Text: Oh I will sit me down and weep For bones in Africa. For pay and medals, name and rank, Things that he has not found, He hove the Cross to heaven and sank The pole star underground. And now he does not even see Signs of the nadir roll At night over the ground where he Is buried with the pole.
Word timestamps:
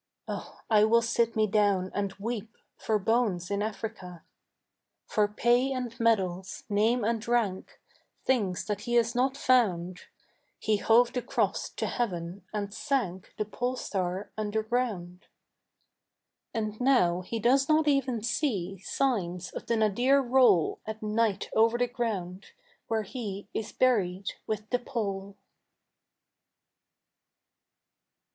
Oh 0.27 0.61
I 0.67 0.83
will 0.83 1.03
sit 1.03 1.35
me 1.35 1.45
down 1.45 1.91
and 1.93 2.11
weep 2.13 2.57
For 2.75 2.97
bones 2.97 3.51
in 3.51 3.61
Africa. 3.61 4.23
For 5.05 5.27
pay 5.27 5.71
and 5.71 5.95
medals, 5.99 6.63
name 6.69 7.03
and 7.03 7.27
rank, 7.27 7.79
Things 8.25 8.65
that 8.65 8.81
he 8.81 8.95
has 8.95 9.13
not 9.13 9.37
found, 9.37 10.05
He 10.57 10.77
hove 10.77 11.13
the 11.13 11.21
Cross 11.21 11.73
to 11.73 11.85
heaven 11.85 12.43
and 12.51 12.73
sank 12.73 13.35
The 13.37 13.45
pole 13.45 13.75
star 13.75 14.31
underground. 14.39 15.27
And 16.51 16.81
now 16.81 17.21
he 17.21 17.37
does 17.37 17.69
not 17.69 17.87
even 17.87 18.23
see 18.23 18.79
Signs 18.79 19.51
of 19.51 19.67
the 19.67 19.77
nadir 19.77 20.19
roll 20.19 20.79
At 20.87 21.03
night 21.03 21.47
over 21.53 21.77
the 21.77 21.85
ground 21.85 22.47
where 22.87 23.03
he 23.03 23.47
Is 23.53 23.71
buried 23.71 24.33
with 24.47 24.67
the 24.71 24.79
pole. 24.79 25.37